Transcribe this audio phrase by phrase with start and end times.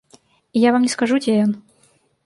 [0.55, 1.51] І я вам не скажу, дзе ён.